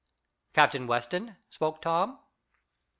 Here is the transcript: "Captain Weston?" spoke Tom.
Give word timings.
"Captain 0.53 0.87
Weston?" 0.87 1.37
spoke 1.51 1.79
Tom. 1.79 2.17